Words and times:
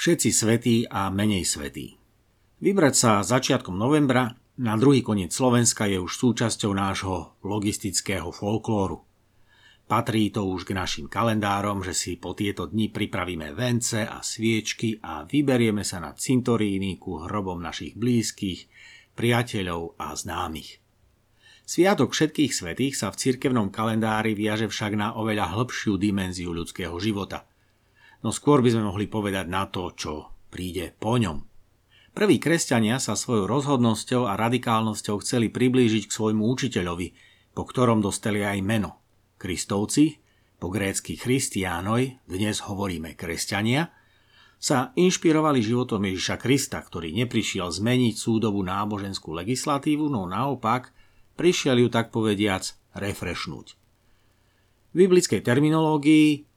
Všetci 0.00 0.30
svetí 0.32 0.76
a 0.88 1.12
menej 1.12 1.44
svetí. 1.44 2.00
Vybrať 2.64 2.94
sa 2.96 3.12
začiatkom 3.20 3.76
novembra 3.76 4.32
na 4.56 4.72
druhý 4.80 5.04
koniec 5.04 5.28
Slovenska 5.28 5.84
je 5.84 6.00
už 6.00 6.16
súčasťou 6.16 6.72
nášho 6.72 7.36
logistického 7.44 8.32
folklóru. 8.32 9.04
Patrí 9.84 10.32
to 10.32 10.48
už 10.48 10.64
k 10.64 10.72
našim 10.72 11.04
kalendárom, 11.04 11.84
že 11.84 11.92
si 11.92 12.16
po 12.16 12.32
tieto 12.32 12.64
dni 12.64 12.88
pripravíme 12.88 13.52
vence 13.52 14.00
a 14.00 14.24
sviečky 14.24 14.96
a 15.04 15.28
vyberieme 15.28 15.84
sa 15.84 16.00
na 16.00 16.16
cintoríny 16.16 16.96
ku 16.96 17.20
hrobom 17.20 17.60
našich 17.60 17.92
blízkych, 17.92 18.72
priateľov 19.12 20.00
a 20.00 20.16
známych. 20.16 20.80
Sviatok 21.68 22.16
všetkých 22.16 22.56
svetých 22.56 22.96
sa 22.96 23.12
v 23.12 23.20
cirkevnom 23.20 23.68
kalendári 23.68 24.32
viaže 24.32 24.64
však 24.64 24.96
na 24.96 25.12
oveľa 25.12 25.60
hĺbšiu 25.60 26.00
dimenziu 26.00 26.56
ľudského 26.56 26.96
života– 26.96 27.44
no 28.20 28.30
skôr 28.32 28.60
by 28.60 28.72
sme 28.72 28.88
mohli 28.88 29.06
povedať 29.08 29.46
na 29.48 29.68
to, 29.68 29.92
čo 29.96 30.12
príde 30.50 30.92
po 30.96 31.16
ňom. 31.16 31.46
Prví 32.10 32.42
kresťania 32.42 32.98
sa 32.98 33.14
svojou 33.14 33.46
rozhodnosťou 33.46 34.26
a 34.26 34.34
radikálnosťou 34.34 35.22
chceli 35.22 35.46
priblížiť 35.46 36.10
k 36.10 36.16
svojmu 36.16 36.42
učiteľovi, 36.42 37.14
po 37.54 37.62
ktorom 37.62 38.02
dostali 38.02 38.42
aj 38.42 38.58
meno. 38.66 38.98
Kristovci, 39.38 40.18
po 40.60 40.68
grécky 40.68 41.16
christiánoj, 41.16 42.18
dnes 42.26 42.66
hovoríme 42.66 43.14
kresťania, 43.14 43.94
sa 44.60 44.92
inšpirovali 44.92 45.64
životom 45.64 46.04
Ježiša 46.04 46.36
Krista, 46.36 46.84
ktorý 46.84 47.16
neprišiel 47.16 47.72
zmeniť 47.72 48.12
súdobú 48.12 48.60
náboženskú 48.60 49.32
legislatívu, 49.32 50.12
no 50.12 50.28
naopak 50.28 50.92
prišiel 51.40 51.80
ju 51.80 51.88
tak 51.88 52.12
povediac 52.12 52.68
refreshnúť. 52.92 53.80
V 54.92 54.94
biblickej 55.06 55.40
terminológii 55.40 56.49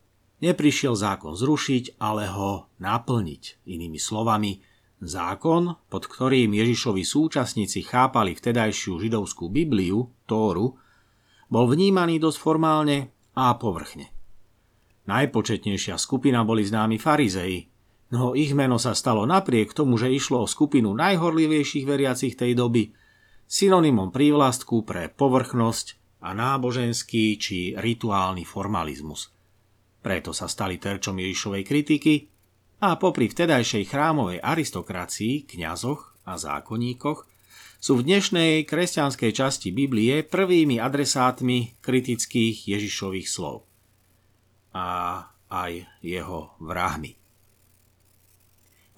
Neprišiel 0.44 1.00
zákon 1.00 1.40
zrušiť, 1.40 2.04
ale 2.04 2.28
ho 2.28 2.68
naplniť. 2.84 3.64
Inými 3.64 3.96
slovami, 3.96 4.60
zákon, 5.00 5.72
pod 5.88 6.04
ktorým 6.12 6.52
Ježišovi 6.52 7.04
súčasníci 7.08 7.88
chápali 7.88 8.36
vtedajšiu 8.36 9.00
židovskú 9.00 9.48
Bibliu, 9.48 10.12
Tóru, 10.28 10.76
bol 11.48 11.66
vnímaný 11.72 12.20
dosť 12.20 12.38
formálne 12.44 12.98
a 13.40 13.56
povrchne. 13.56 14.12
Najpočetnejšia 15.08 15.96
skupina 15.96 16.44
boli 16.48 16.68
známi 16.68 17.00
farizei, 17.00 17.68
no 18.12 18.36
ich 18.36 18.56
meno 18.56 18.76
sa 18.80 18.96
stalo 18.96 19.24
napriek 19.24 19.72
tomu, 19.76 19.96
že 19.96 20.12
išlo 20.12 20.44
o 20.44 20.48
skupinu 20.48 20.92
najhorlivejších 20.96 21.88
veriacich 21.88 22.36
tej 22.36 22.56
doby, 22.56 22.92
synonymom 23.48 24.12
prívlastku 24.12 24.88
pre 24.88 25.12
povrchnosť 25.12 26.20
a 26.24 26.32
náboženský 26.32 27.36
či 27.36 27.76
rituálny 27.76 28.48
formalizmus. 28.48 29.33
Preto 30.04 30.36
sa 30.36 30.52
stali 30.52 30.76
terčom 30.76 31.16
Ježišovej 31.16 31.64
kritiky 31.64 32.28
a 32.84 33.00
popri 33.00 33.32
vtedajšej 33.32 33.88
chrámovej 33.88 34.44
aristokracii, 34.44 35.48
kňazoch 35.48 36.28
a 36.28 36.36
zákonníkoch 36.36 37.24
sú 37.80 38.00
v 38.00 38.06
dnešnej 38.12 38.68
kresťanskej 38.68 39.32
časti 39.32 39.72
Biblie 39.72 40.28
prvými 40.28 40.76
adresátmi 40.76 41.80
kritických 41.80 42.68
Ježišových 42.68 43.28
slov 43.32 43.64
a 44.76 45.20
aj 45.48 45.88
jeho 46.04 46.60
vrahmi. 46.60 47.16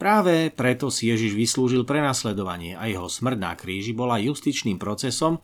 Práve 0.02 0.50
preto 0.50 0.90
si 0.90 1.08
Ježiš 1.14 1.38
vyslúžil 1.38 1.86
prenasledovanie 1.86 2.74
a 2.74 2.90
jeho 2.90 3.08
smrť 3.08 3.38
na 3.38 3.54
kríži 3.54 3.94
bola 3.94 4.18
justičným 4.18 4.82
procesom, 4.82 5.40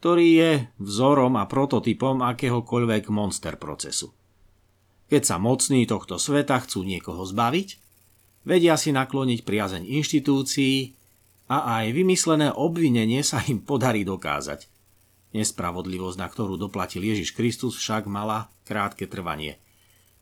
ktorý 0.00 0.26
je 0.40 0.52
vzorom 0.80 1.36
a 1.38 1.44
prototypom 1.46 2.24
akéhokoľvek 2.24 3.12
monster 3.12 3.60
procesu. 3.60 4.10
Keď 5.12 5.28
sa 5.28 5.36
mocní 5.36 5.84
tohto 5.84 6.16
sveta 6.16 6.56
chcú 6.64 6.88
niekoho 6.88 7.20
zbaviť, 7.28 7.76
vedia 8.48 8.80
si 8.80 8.96
nakloniť 8.96 9.44
priazeň 9.44 9.84
inštitúcií 9.84 10.96
a 11.52 11.84
aj 11.84 11.92
vymyslené 11.92 12.48
obvinenie 12.48 13.20
sa 13.20 13.44
im 13.44 13.60
podarí 13.60 14.08
dokázať. 14.08 14.72
Nespravodlivosť, 15.36 16.16
na 16.16 16.32
ktorú 16.32 16.56
doplatil 16.56 17.04
Ježiš 17.04 17.36
Kristus, 17.36 17.76
však 17.76 18.08
mala 18.08 18.48
krátke 18.64 19.04
trvanie. 19.04 19.60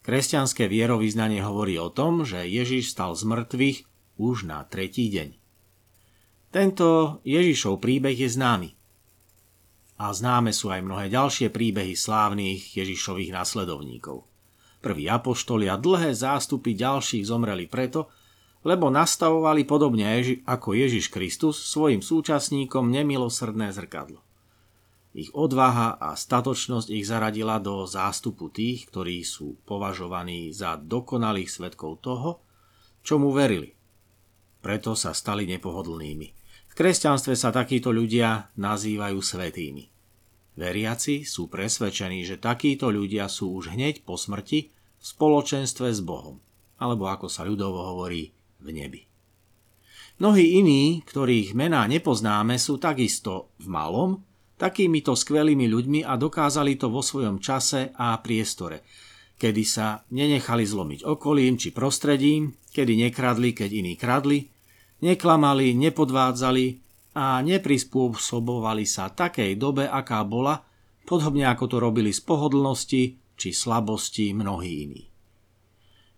Kresťanské 0.03 0.67
vierovýznanie 0.67 1.39
hovorí 1.39 1.79
o 1.79 1.95
tom, 1.95 2.27
že 2.27 2.43
Ježiš 2.51 2.91
stal 2.91 3.15
z 3.15 3.31
mŕtvych 3.31 3.79
už 4.19 4.43
na 4.51 4.67
tretí 4.67 5.07
deň. 5.07 5.39
Tento 6.51 7.23
Ježišov 7.23 7.79
príbeh 7.79 8.19
je 8.19 8.27
známy. 8.27 8.75
A 10.03 10.11
známe 10.11 10.51
sú 10.51 10.67
aj 10.75 10.83
mnohé 10.83 11.07
ďalšie 11.15 11.55
príbehy 11.55 11.95
slávnych 11.95 12.75
Ježišových 12.75 13.31
nasledovníkov. 13.31 14.30
Prví 14.81 15.13
apoštoli 15.13 15.69
a 15.69 15.77
dlhé 15.77 16.17
zástupy 16.17 16.73
ďalších 16.73 17.29
zomreli 17.29 17.69
preto, 17.69 18.09
lebo 18.65 18.89
nastavovali 18.89 19.65
podobne 19.65 20.21
ako 20.45 20.77
Ježiš 20.77 21.09
Kristus 21.13 21.61
svojim 21.69 22.01
súčasníkom 22.01 22.89
nemilosrdné 22.89 23.73
zrkadlo. 23.73 24.21
Ich 25.11 25.35
odvaha 25.35 25.99
a 25.99 26.15
statočnosť 26.15 26.89
ich 26.95 27.03
zaradila 27.03 27.59
do 27.59 27.83
zástupu 27.83 28.47
tých, 28.49 28.87
ktorí 28.87 29.27
sú 29.27 29.59
považovaní 29.67 30.55
za 30.55 30.79
dokonalých 30.79 31.51
svetkov 31.51 31.99
toho, 31.99 32.39
čomu 33.03 33.35
verili. 33.35 33.75
Preto 34.63 34.95
sa 34.95 35.11
stali 35.11 35.51
nepohodlnými. 35.51 36.29
V 36.71 36.73
kresťanstve 36.79 37.35
sa 37.35 37.51
takíto 37.51 37.91
ľudia 37.91 38.55
nazývajú 38.55 39.19
svetými. 39.19 39.90
Veriaci 40.61 41.25
sú 41.25 41.49
presvedčení, 41.49 42.21
že 42.29 42.37
takíto 42.37 42.93
ľudia 42.93 43.33
sú 43.33 43.57
už 43.57 43.73
hneď 43.73 44.05
po 44.05 44.21
smrti 44.21 44.69
v 44.69 45.05
spoločenstve 45.05 45.89
s 45.89 46.05
Bohom, 46.05 46.37
alebo 46.77 47.09
ako 47.09 47.33
sa 47.33 47.49
ľudovo 47.49 47.81
hovorí, 47.97 48.29
v 48.61 48.69
nebi. 48.77 49.01
Mnohí 50.21 50.61
iní, 50.61 51.01
ktorých 51.01 51.57
mená 51.57 51.89
nepoznáme, 51.89 52.61
sú 52.61 52.77
takisto 52.77 53.57
v 53.57 53.73
malom, 53.73 54.21
takýmito 54.61 55.17
skvelými 55.17 55.65
ľuďmi 55.65 56.01
a 56.05 56.21
dokázali 56.21 56.77
to 56.77 56.93
vo 56.93 57.01
svojom 57.01 57.41
čase 57.41 57.97
a 57.97 58.21
priestore, 58.21 58.85
kedy 59.41 59.65
sa 59.65 60.05
nenechali 60.13 60.69
zlomiť 60.69 61.09
okolím 61.09 61.57
či 61.57 61.73
prostredím, 61.73 62.53
kedy 62.69 63.09
nekradli, 63.09 63.57
keď 63.57 63.71
iní 63.73 63.97
kradli, 63.97 64.45
neklamali, 65.01 65.73
nepodvádzali, 65.73 66.90
a 67.15 67.43
neprispôsobovali 67.43 68.87
sa 68.87 69.11
takej 69.11 69.59
dobe, 69.59 69.91
aká 69.91 70.23
bola, 70.23 70.63
podobne 71.03 71.51
ako 71.51 71.65
to 71.67 71.77
robili 71.83 72.15
z 72.15 72.23
pohodlnosti 72.23 73.19
či 73.35 73.49
slabosti 73.51 74.31
mnohí 74.31 74.87
iní. 74.87 75.03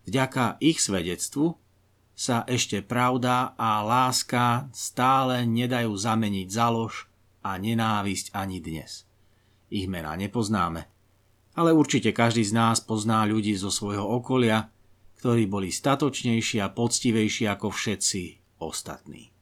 Vďaka 0.05 0.61
ich 0.61 0.83
svedectvu 0.83 1.57
sa 2.13 2.45
ešte 2.45 2.85
pravda 2.85 3.57
a 3.57 3.81
láska 3.81 4.69
stále 4.69 5.49
nedajú 5.49 5.97
zameniť 5.97 6.47
za 6.51 6.69
lož 6.69 7.09
a 7.41 7.57
nenávisť 7.57 8.37
ani 8.37 8.61
dnes. 8.61 9.09
Ich 9.73 9.89
mená 9.89 10.13
nepoznáme, 10.13 10.85
ale 11.57 11.73
určite 11.73 12.13
každý 12.13 12.45
z 12.45 12.53
nás 12.53 12.77
pozná 12.85 13.25
ľudí 13.25 13.57
zo 13.57 13.73
svojho 13.73 14.05
okolia, 14.05 14.69
ktorí 15.17 15.49
boli 15.49 15.73
statočnejší 15.73 16.61
a 16.61 16.69
poctivejší 16.69 17.49
ako 17.49 17.73
všetci 17.73 18.21
ostatní. 18.61 19.32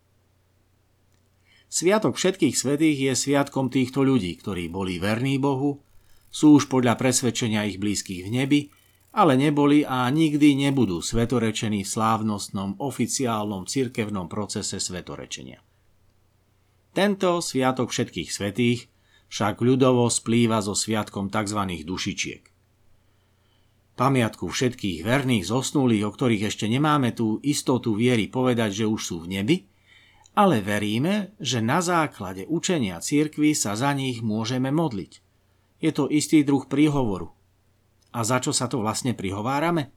Sviatok 1.71 2.19
všetkých 2.19 2.51
svetých 2.51 2.97
je 2.99 3.13
sviatkom 3.15 3.71
týchto 3.71 4.03
ľudí, 4.03 4.35
ktorí 4.35 4.67
boli 4.67 4.99
verní 4.99 5.39
Bohu, 5.39 5.79
sú 6.27 6.59
už 6.59 6.67
podľa 6.67 6.99
presvedčenia 6.99 7.63
ich 7.63 7.79
blízkych 7.79 8.27
v 8.27 8.29
nebi, 8.29 8.61
ale 9.15 9.39
neboli 9.39 9.87
a 9.87 10.03
nikdy 10.11 10.67
nebudú 10.67 10.99
svetorečení 10.99 11.87
v 11.87 11.91
slávnostnom 11.95 12.75
oficiálnom 12.75 13.71
cirkevnom 13.71 14.27
procese 14.27 14.83
svetorečenia. 14.83 15.63
Tento 16.91 17.39
sviatok 17.39 17.95
všetkých 17.95 18.27
svetých 18.27 18.91
však 19.31 19.63
ľudovo 19.63 20.11
splýva 20.11 20.59
so 20.59 20.75
sviatkom 20.75 21.31
tzv. 21.31 21.87
dušičiek. 21.87 22.43
Pamiatku 23.95 24.43
všetkých 24.51 25.07
verných 25.07 25.47
zosnulých, 25.47 26.03
o 26.03 26.11
ktorých 26.11 26.51
ešte 26.51 26.67
nemáme 26.67 27.15
tú 27.15 27.39
istotu 27.39 27.95
viery 27.95 28.27
povedať, 28.27 28.84
že 28.84 28.85
už 28.91 28.99
sú 28.99 29.17
v 29.23 29.40
nebi, 29.40 29.71
ale 30.31 30.63
veríme, 30.63 31.35
že 31.39 31.59
na 31.59 31.83
základe 31.83 32.47
učenia 32.47 33.03
cirkvy 33.03 33.51
sa 33.51 33.75
za 33.75 33.91
nich 33.91 34.23
môžeme 34.23 34.72
modliť. 34.72 35.19
Je 35.83 35.91
to 35.91 36.07
istý 36.07 36.45
druh 36.45 36.63
príhovoru. 36.69 37.33
A 38.11 38.28
za 38.28 38.43
čo 38.43 38.51
sa 38.51 38.67
to 38.67 38.83
vlastne 38.83 39.16
prihovárame? 39.16 39.91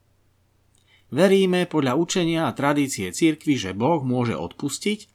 Veríme 1.11 1.67
podľa 1.67 1.95
učenia 1.95 2.51
a 2.51 2.57
tradície 2.57 3.11
cirkvy, 3.11 3.55
že 3.55 3.77
Boh 3.77 4.03
môže 4.03 4.35
odpustiť 4.35 5.11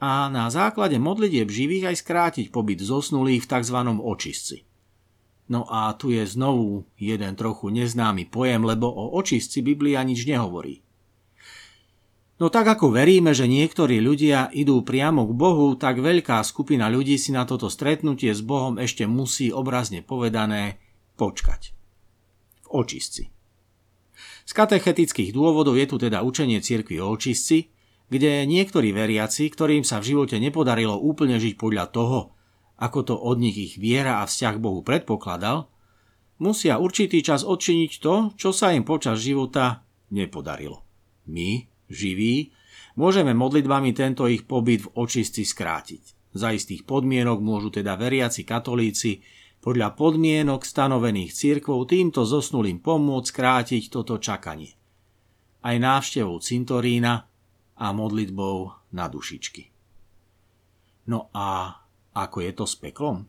a 0.00 0.28
na 0.28 0.52
základe 0.52 1.00
modlitieb 1.00 1.48
živých 1.48 1.92
aj 1.92 1.96
skrátiť 2.04 2.46
pobyt 2.52 2.80
zosnulých 2.80 3.44
v 3.44 3.50
tzv. 3.50 3.78
očistci. 4.00 4.56
No 5.48 5.68
a 5.68 5.92
tu 5.96 6.12
je 6.12 6.24
znovu 6.24 6.88
jeden 6.96 7.36
trochu 7.36 7.68
neznámy 7.68 8.28
pojem, 8.32 8.64
lebo 8.64 8.88
o 8.88 9.12
očistci 9.20 9.60
Biblia 9.60 10.00
nič 10.00 10.24
nehovorí. 10.24 10.83
No 12.34 12.50
tak 12.50 12.66
ako 12.66 12.90
veríme, 12.90 13.30
že 13.30 13.46
niektorí 13.46 14.02
ľudia 14.02 14.50
idú 14.50 14.82
priamo 14.82 15.22
k 15.30 15.32
Bohu, 15.38 15.78
tak 15.78 16.02
veľká 16.02 16.42
skupina 16.42 16.90
ľudí 16.90 17.14
si 17.14 17.30
na 17.30 17.46
toto 17.46 17.70
stretnutie 17.70 18.34
s 18.34 18.42
Bohom 18.42 18.74
ešte 18.82 19.06
musí 19.06 19.54
obrazne 19.54 20.02
povedané 20.02 20.82
počkať. 21.14 21.70
V 22.66 22.68
očistci. 22.74 23.30
Z 24.44 24.52
katechetických 24.52 25.30
dôvodov 25.30 25.78
je 25.78 25.86
tu 25.86 25.96
teda 25.96 26.26
učenie 26.26 26.58
cirkvi 26.58 26.98
o 26.98 27.14
očistci, 27.14 27.70
kde 28.10 28.44
niektorí 28.50 28.90
veriaci, 28.90 29.48
ktorým 29.48 29.86
sa 29.86 30.02
v 30.02 30.14
živote 30.14 30.36
nepodarilo 30.42 30.98
úplne 30.98 31.38
žiť 31.38 31.54
podľa 31.54 31.86
toho, 31.94 32.18
ako 32.82 32.98
to 33.06 33.14
od 33.14 33.38
nich 33.38 33.56
ich 33.56 33.74
viera 33.78 34.20
a 34.20 34.28
vzťah 34.28 34.58
Bohu 34.58 34.82
predpokladal, 34.82 35.70
musia 36.42 36.82
určitý 36.82 37.22
čas 37.22 37.46
odčiniť 37.46 37.92
to, 38.02 38.14
čo 38.34 38.50
sa 38.50 38.74
im 38.74 38.82
počas 38.82 39.22
života 39.22 39.86
nepodarilo. 40.10 40.82
My, 41.30 41.64
živí, 41.90 42.54
môžeme 42.98 43.34
modlitbami 43.34 43.92
tento 43.92 44.28
ich 44.30 44.46
pobyt 44.46 44.86
v 44.86 44.92
očistci 44.94 45.42
skrátiť. 45.42 46.34
Za 46.34 46.50
istých 46.50 46.82
podmienok 46.82 47.38
môžu 47.38 47.70
teda 47.70 47.94
veriaci 47.94 48.42
katolíci 48.42 49.22
podľa 49.62 49.96
podmienok 49.96 50.66
stanovených 50.66 51.32
cirkvou 51.32 51.88
týmto 51.88 52.26
zosnulým 52.26 52.82
pomôcť 52.84 53.28
skrátiť 53.30 53.82
toto 53.88 54.20
čakanie. 54.20 54.76
Aj 55.64 55.76
návštevou 55.80 56.36
cintorína 56.42 57.24
a 57.80 57.86
modlitbou 57.94 58.56
na 58.92 59.08
dušičky. 59.08 59.72
No 61.08 61.32
a 61.32 61.80
ako 62.12 62.38
je 62.44 62.52
to 62.52 62.64
s 62.68 62.76
peklom? 62.76 63.24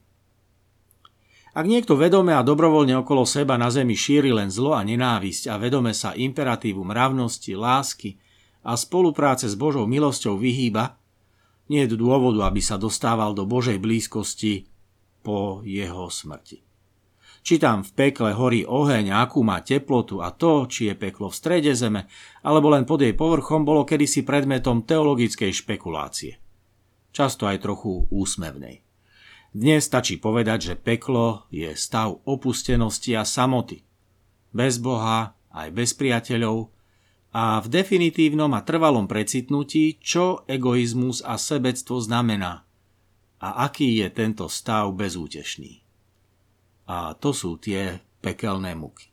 Ak 1.55 1.63
niekto 1.63 1.95
vedome 1.95 2.35
a 2.35 2.43
dobrovoľne 2.43 2.99
okolo 2.99 3.23
seba 3.23 3.55
na 3.55 3.71
zemi 3.71 3.95
šíri 3.95 4.35
len 4.35 4.51
zlo 4.51 4.75
a 4.75 4.83
nenávisť 4.83 5.47
a 5.47 5.55
vedome 5.55 5.95
sa 5.95 6.11
imperatívu 6.11 6.83
mravnosti, 6.83 7.55
lásky 7.55 8.19
a 8.65 8.73
spolupráce 8.73 9.45
s 9.45 9.53
Božou 9.53 9.85
milosťou 9.85 10.41
vyhýba, 10.41 10.97
nie 11.69 11.85
je 11.85 11.97
dôvodu, 11.97 12.49
aby 12.49 12.61
sa 12.61 12.81
dostával 12.81 13.37
do 13.37 13.45
Božej 13.45 13.77
blízkosti 13.77 14.65
po 15.21 15.61
jeho 15.65 16.09
smrti. 16.09 16.65
Či 17.45 17.61
tam 17.61 17.85
v 17.85 17.93
pekle 17.93 18.33
horí 18.33 18.65
oheň, 18.65 19.13
akú 19.13 19.45
má 19.45 19.61
teplotu 19.61 20.17
a 20.17 20.33
to, 20.33 20.65
či 20.65 20.89
je 20.89 20.95
peklo 20.97 21.29
v 21.29 21.37
strede 21.37 21.77
zeme, 21.77 22.09
alebo 22.41 22.73
len 22.73 22.89
pod 22.89 23.05
jej 23.05 23.13
povrchom, 23.13 23.61
bolo 23.61 23.85
kedysi 23.85 24.25
predmetom 24.25 24.81
teologickej 24.81 25.53
špekulácie. 25.53 26.41
Často 27.13 27.45
aj 27.45 27.61
trochu 27.61 28.09
úsmevnej. 28.09 28.81
Dnes 29.53 29.87
stačí 29.87 30.17
povedať, 30.17 30.73
že 30.73 30.75
peklo 30.75 31.45
je 31.53 31.69
stav 31.77 32.17
opustenosti 32.25 33.13
a 33.13 33.23
samoty. 33.23 33.85
Bez 34.49 34.81
Boha, 34.81 35.37
aj 35.53 35.69
bez 35.71 35.93
priateľov 35.95 36.74
a 37.35 37.59
v 37.59 37.67
definitívnom 37.67 38.47
a 38.55 38.63
trvalom 38.63 39.11
precitnutí, 39.11 39.99
čo 39.99 40.47
egoizmus 40.47 41.19
a 41.19 41.35
sebectvo 41.35 41.99
znamená 41.99 42.63
a 43.43 43.67
aký 43.67 43.99
je 43.99 44.07
tento 44.07 44.47
stav 44.47 44.87
bezútešný. 44.95 45.83
A 46.87 47.11
to 47.19 47.35
sú 47.35 47.59
tie 47.59 47.99
pekelné 48.23 48.71
muky. 48.79 49.11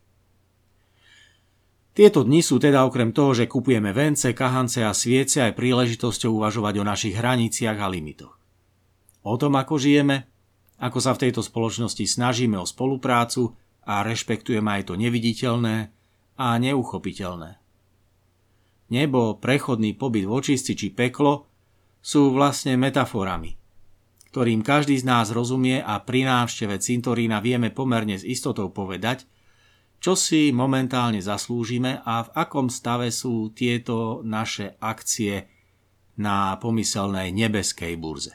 Tieto 1.92 2.22
dni 2.24 2.40
sú 2.40 2.56
teda 2.62 2.86
okrem 2.86 3.10
toho, 3.12 3.34
že 3.34 3.50
kupujeme 3.50 3.90
vence, 3.92 4.30
kahance 4.32 4.80
a 4.80 4.96
sviece 4.96 5.44
aj 5.44 5.58
príležitosťou 5.58 6.40
uvažovať 6.40 6.74
o 6.80 6.88
našich 6.88 7.18
hraniciach 7.18 7.76
a 7.76 7.90
limitoch. 7.90 8.38
O 9.26 9.34
tom, 9.36 9.58
ako 9.58 9.76
žijeme, 9.76 10.30
ako 10.80 10.98
sa 11.02 11.12
v 11.12 11.28
tejto 11.28 11.44
spoločnosti 11.44 12.06
snažíme 12.06 12.56
o 12.56 12.64
spoluprácu 12.64 13.52
a 13.84 14.00
rešpektujeme 14.06 14.80
aj 14.80 14.88
to 14.88 14.94
neviditeľné 14.96 15.92
a 16.38 16.46
neuchopiteľné. 16.56 17.61
Nebo, 18.92 19.40
prechodný 19.40 19.96
pobyt 19.96 20.28
v 20.28 20.36
očistci 20.36 20.76
či 20.76 20.92
peklo 20.92 21.48
sú 22.04 22.28
vlastne 22.36 22.76
metaforami– 22.76 23.56
ktorým 24.32 24.64
každý 24.64 24.96
z 24.96 25.04
nás 25.04 25.28
rozumie 25.28 25.84
a 25.84 26.00
pri 26.00 26.24
návšteve 26.24 26.80
cintorína 26.80 27.44
vieme 27.44 27.68
pomerne 27.68 28.16
s 28.16 28.24
istotou 28.24 28.72
povedať, 28.72 29.28
čo 30.00 30.16
si 30.16 30.48
momentálne 30.56 31.20
zaslúžime 31.20 32.00
a 32.00 32.24
v 32.24 32.32
akom 32.32 32.72
stave 32.72 33.12
sú 33.12 33.52
tieto 33.52 34.24
naše 34.24 34.80
akcie 34.80 35.52
na 36.16 36.56
pomyselnej 36.56 37.28
nebeskej 37.28 37.92
burze. 38.00 38.32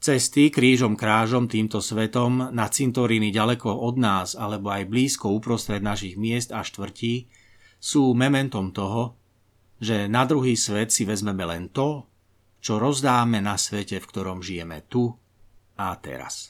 Cesty 0.00 0.48
krížom 0.48 0.96
krážom 0.96 1.46
týmto 1.46 1.84
svetom 1.84 2.56
na 2.56 2.66
cintoríny 2.72 3.30
ďaleko 3.30 3.68
od 3.68 4.00
nás 4.00 4.32
alebo 4.32 4.72
aj 4.72 4.88
blízko 4.88 5.28
uprostred 5.28 5.84
našich 5.84 6.16
miest 6.16 6.56
a 6.56 6.64
štvrtí 6.64 7.28
sú 7.82 8.14
mementom 8.14 8.70
toho, 8.70 9.18
že 9.82 10.06
na 10.06 10.22
druhý 10.22 10.54
svet 10.54 10.94
si 10.94 11.02
vezmeme 11.02 11.42
len 11.42 11.74
to, 11.74 12.06
čo 12.62 12.78
rozdáme 12.78 13.42
na 13.42 13.58
svete, 13.58 13.98
v 13.98 14.06
ktorom 14.06 14.38
žijeme 14.38 14.86
tu 14.86 15.10
a 15.74 15.90
teraz. 15.98 16.46